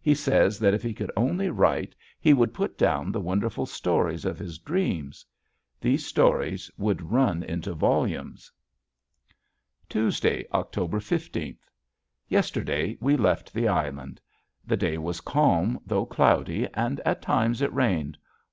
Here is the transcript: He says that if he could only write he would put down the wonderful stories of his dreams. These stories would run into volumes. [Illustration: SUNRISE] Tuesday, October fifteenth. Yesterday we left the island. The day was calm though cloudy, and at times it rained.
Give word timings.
He 0.00 0.12
says 0.12 0.58
that 0.58 0.74
if 0.74 0.82
he 0.82 0.92
could 0.92 1.12
only 1.16 1.50
write 1.50 1.94
he 2.18 2.34
would 2.34 2.52
put 2.52 2.76
down 2.76 3.12
the 3.12 3.20
wonderful 3.20 3.64
stories 3.64 4.24
of 4.24 4.36
his 4.36 4.58
dreams. 4.58 5.24
These 5.80 6.04
stories 6.04 6.68
would 6.76 7.12
run 7.12 7.44
into 7.44 7.74
volumes. 7.74 8.50
[Illustration: 9.28 9.68
SUNRISE] 9.70 9.86
Tuesday, 10.14 10.48
October 10.52 10.98
fifteenth. 10.98 11.70
Yesterday 12.26 12.98
we 13.00 13.16
left 13.16 13.54
the 13.54 13.68
island. 13.68 14.20
The 14.66 14.76
day 14.76 14.98
was 14.98 15.20
calm 15.20 15.78
though 15.86 16.06
cloudy, 16.06 16.66
and 16.74 16.98
at 17.06 17.22
times 17.22 17.62
it 17.62 17.72
rained. 17.72 18.18